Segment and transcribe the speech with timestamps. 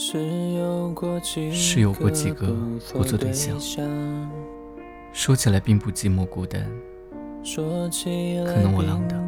[0.00, 2.46] 是有过几个
[2.92, 3.58] 不错对象，
[5.12, 6.64] 说起来并不寂寞孤单，
[7.42, 9.18] 可能我浪荡，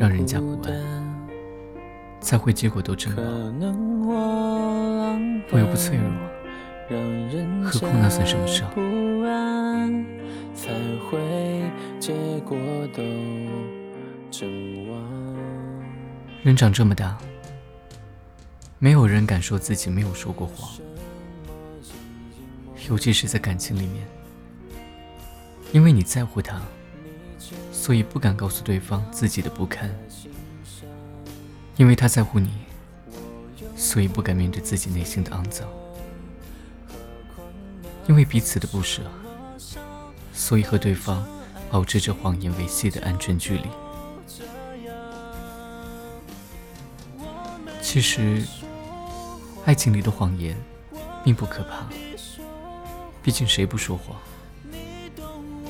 [0.00, 1.28] 让人家不安，
[2.20, 3.22] 才会结果都真好。
[5.52, 6.04] 我又不脆弱，
[7.62, 8.68] 何况那算什么伤？
[16.42, 17.16] 人长这么大。
[18.78, 20.70] 没有人敢说自己没有说过谎，
[22.88, 24.06] 尤其是在感情里面。
[25.72, 26.60] 因为你在乎他，
[27.72, 29.88] 所以不敢告诉对方自己的不堪；
[31.76, 32.50] 因为他在乎你，
[33.76, 35.66] 所以不敢面对自己内心的肮脏；
[38.06, 39.02] 因为彼此的不舍，
[40.34, 41.26] 所以和对方
[41.70, 43.68] 保持着谎言维系的安全距离。
[47.80, 48.42] 其实。
[49.66, 50.56] 爱情里的谎言
[51.24, 51.88] 并不可怕，
[53.20, 54.16] 毕竟谁不说谎？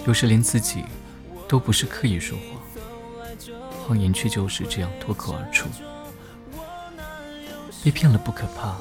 [0.07, 0.85] 有时连自己
[1.49, 2.61] 都不是刻意说谎，
[3.73, 5.67] 谎言却就是这样脱口而出。
[7.83, 8.77] 被骗了不可怕，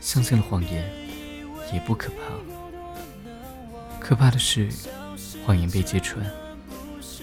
[0.00, 0.90] 相信了谎言
[1.70, 2.14] 也不可怕。
[4.00, 4.70] 可怕的是
[5.44, 6.24] 谎言被揭穿，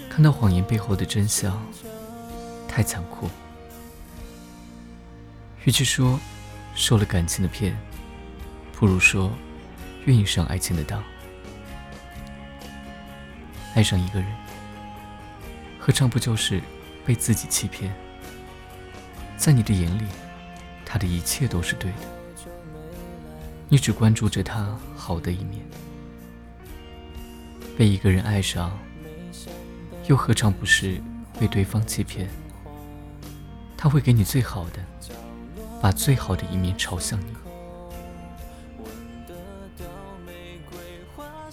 [0.08, 1.60] 看到谎言背后的真相，
[2.68, 3.28] 太残酷。
[5.64, 6.20] 与其说，
[6.74, 7.76] 受了感情的骗，
[8.72, 9.30] 不如说
[10.06, 11.02] 愿意上爱情的当。
[13.74, 14.28] 爱上一个人，
[15.78, 16.60] 何尝不就是
[17.06, 17.94] 被自己欺骗？
[19.36, 20.04] 在你的眼里，
[20.84, 21.98] 他的一切都是对的，
[23.68, 25.64] 你只关注着他好的一面。
[27.76, 28.78] 被一个人爱上，
[30.06, 31.00] 又何尝不是
[31.40, 32.28] 被对方欺骗？
[33.76, 34.78] 他会给你最好的。
[35.82, 37.34] 把最好的一面朝向你。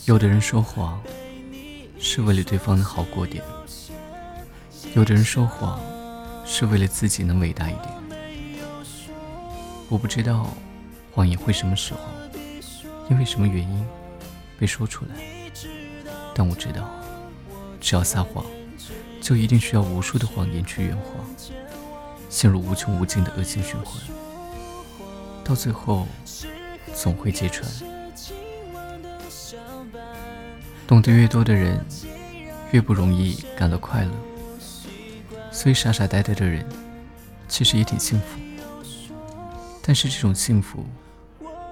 [0.05, 1.01] 有的人说谎
[1.99, 3.43] 是为了对方能好过点，
[4.93, 5.81] 有的人说谎
[6.45, 7.87] 是为了自己能伟大一点。
[9.89, 10.47] 我不知道
[11.11, 11.99] 谎言会什么时候，
[13.09, 13.83] 因为什么原因
[14.59, 15.15] 被说出来，
[16.35, 16.87] 但我知道，
[17.81, 18.45] 只要撒谎，
[19.19, 21.25] 就一定需要无数的谎言去圆谎，
[22.29, 24.01] 陷入无穷无尽的恶性循环。
[25.43, 26.07] 到最后，
[26.93, 27.69] 总会揭穿。
[30.87, 31.83] 懂得越多的人，
[32.71, 34.11] 越不容易感到快乐。
[35.51, 36.63] 所以傻傻呆呆的人，
[37.47, 38.39] 其实也挺幸福。
[39.81, 40.85] 但是这种幸福，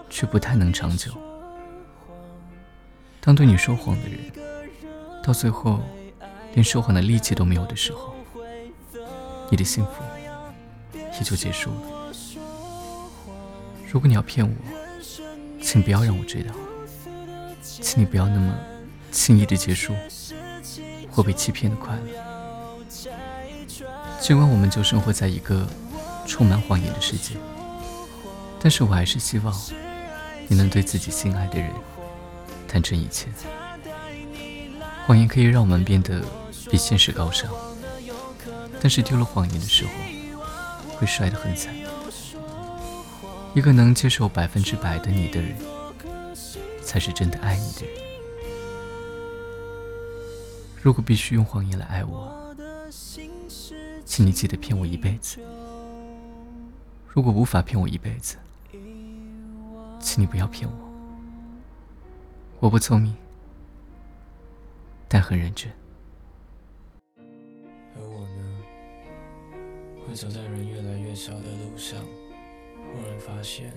[0.10, 1.12] 却不太能长久。
[3.20, 4.20] 当对你说谎的人，
[5.24, 5.80] 到最后
[6.54, 8.16] 连说谎的力气都没有的时候，
[9.52, 9.92] 你的幸福
[11.18, 11.82] 也就结束了。
[13.92, 14.54] 如果你要骗我，
[15.62, 16.54] 请不要让我知道，
[17.62, 18.54] 请你不要那么
[19.12, 19.94] 轻易的结束
[21.10, 22.02] 或被欺骗的快乐。
[24.20, 25.68] 尽管我们就生活在一个
[26.26, 27.36] 充满谎言的世界，
[28.60, 29.54] 但是我还是希望
[30.48, 31.72] 你能对自己心爱的人
[32.68, 33.28] 坦诚一切。
[35.06, 36.22] 谎言可以让我们变得
[36.70, 37.50] 比现实高尚，
[38.82, 39.92] 但是丢了谎言的时候，
[40.98, 41.74] 会摔得很惨。
[43.54, 45.56] 一个能接受百分之百的你的人，
[46.82, 47.96] 才是真的爱你的人。
[50.82, 52.56] 如果必须用谎言来爱我，
[54.06, 55.40] 请你记得骗我一辈子。
[57.08, 58.38] 如果无法骗我一辈子，
[60.00, 60.76] 请你不要骗我。
[62.60, 63.16] 我不聪明，
[65.08, 65.72] 但很认真。
[70.08, 72.02] 呢，会走在人越来越少的路上。
[72.94, 73.74] 忽然发现，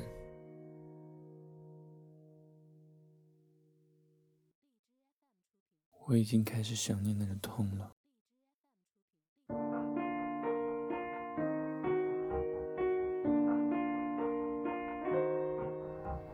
[6.07, 7.91] 我已经开始想念那个痛了。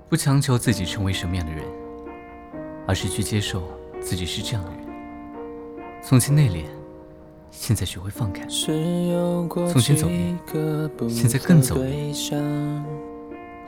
[0.09, 1.65] 不强求自己成为什么样的人，
[2.87, 3.69] 而是去接受
[4.01, 6.01] 自己是这样的人。
[6.03, 6.86] 从前内敛。
[7.51, 10.37] 现在学会放开，从前走运，
[11.09, 12.15] 现在更走运。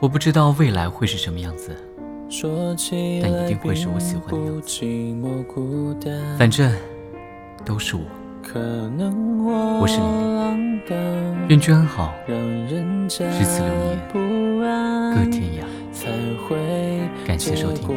[0.00, 1.76] 我不知道未来会是什么样子，
[3.22, 4.84] 但一定会是我喜欢的样子。
[6.38, 6.72] 反正
[7.64, 8.02] 都是我，
[9.80, 10.80] 我是你，
[11.48, 12.69] 愿君安好，日
[13.08, 13.98] 子流年，
[15.14, 15.64] 各天涯。
[17.26, 17.88] 感谢收听。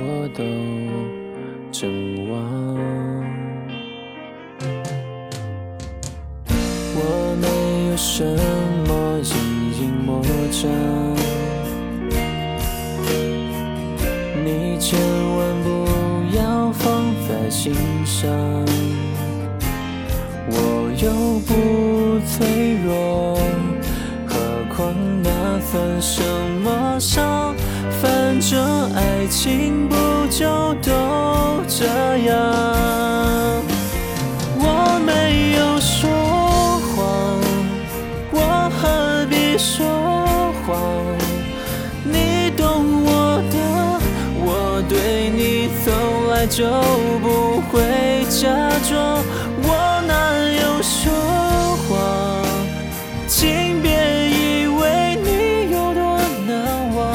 [7.13, 8.23] 我没有什
[8.87, 10.71] 么阴影魔障
[14.45, 14.97] 你千
[15.35, 17.75] 万不要放在心
[18.05, 18.31] 上
[20.47, 23.37] 我又不脆弱
[24.25, 24.39] 何
[24.73, 26.23] 况那算什
[26.63, 27.53] 么伤
[28.01, 29.95] 反正爱情不
[30.29, 31.85] 就都这
[32.19, 33.10] 样。
[46.41, 46.65] 来就
[47.21, 48.49] 不会假
[48.89, 49.23] 装，
[49.61, 50.11] 我哪
[50.59, 51.13] 有说
[51.85, 52.43] 谎？
[53.27, 53.91] 请别
[54.27, 56.17] 以为你有多
[56.47, 57.13] 难忘，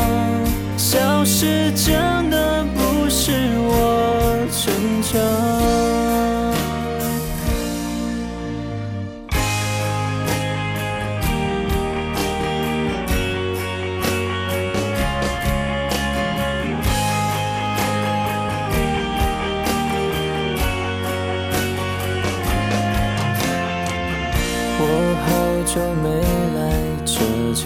[0.76, 5.55] 消失真的不是我逞强。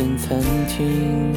[0.01, 1.35] 间餐厅，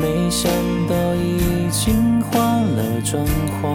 [0.00, 0.48] 没想
[0.86, 3.66] 到已经换了装潢。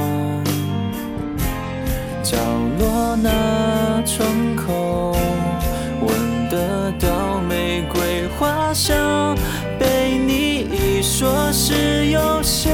[2.24, 2.38] 角
[2.80, 4.26] 落那窗
[4.56, 5.18] 口，
[6.00, 9.36] 闻得到玫瑰花香，
[9.78, 12.70] 被你一说是有些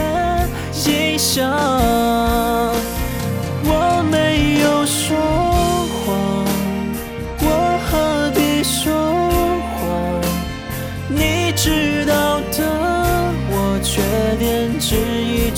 [0.85, 2.24] 影响。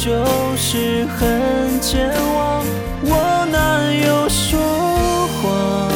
[0.07, 0.13] 就
[0.55, 2.63] 是很健忘。
[3.03, 4.57] 我哪有说
[5.35, 5.91] 谎？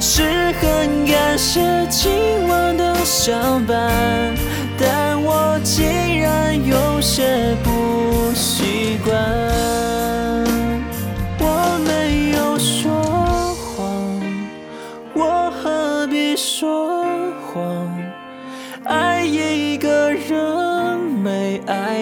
[0.00, 4.34] 是很感谢今晚的相伴，
[4.76, 5.86] 但我竟
[6.20, 9.14] 然有些不习惯。
[11.38, 12.90] 我没有说
[13.54, 13.86] 谎，
[15.14, 17.06] 我何必说
[17.46, 17.88] 谎？
[18.84, 19.88] 爱一个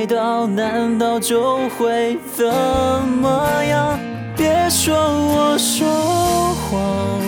[0.07, 3.99] 没爱到，难道就会怎么样？
[4.37, 7.21] 别说我说谎，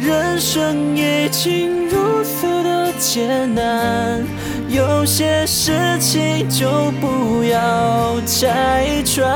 [0.00, 4.24] 人生已经如此的艰难，
[4.68, 6.68] 有些事情就
[7.00, 9.28] 不要拆穿。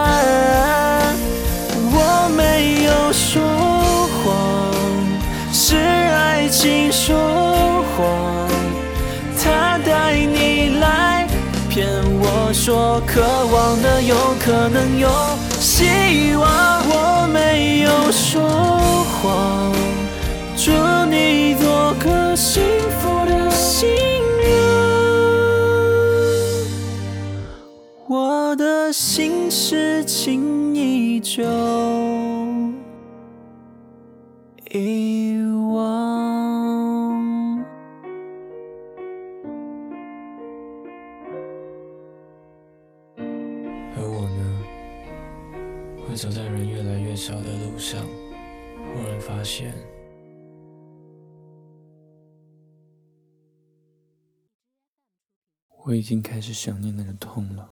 [1.94, 3.42] 我没有说
[4.22, 4.72] 谎，
[5.52, 8.51] 是爱情说谎。
[12.64, 15.08] 说，渴望的有可能有
[15.58, 16.46] 希望。
[16.86, 18.40] 我没有说
[19.20, 19.72] 谎，
[20.56, 20.70] 祝
[21.10, 22.62] 你做个幸
[23.00, 23.88] 福的新
[24.38, 24.46] 娘。
[28.06, 31.42] 我的心事情依旧
[46.12, 49.72] 会走在人越来越少的路上，忽然发现，
[55.86, 57.71] 我已经开始想念那个痛了。